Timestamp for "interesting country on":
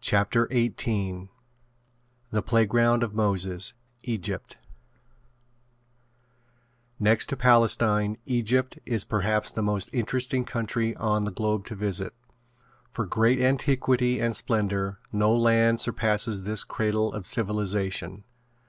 9.92-11.24